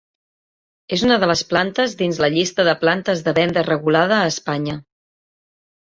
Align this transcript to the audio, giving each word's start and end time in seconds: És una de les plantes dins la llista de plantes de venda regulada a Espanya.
És 0.95 1.03
una 1.07 1.17
de 1.23 1.27
les 1.31 1.43
plantes 1.51 1.93
dins 2.01 2.21
la 2.25 2.31
llista 2.37 2.67
de 2.69 2.75
plantes 2.85 3.21
de 3.29 3.37
venda 3.41 3.67
regulada 3.69 4.19
a 4.23 4.35
Espanya. 4.35 4.79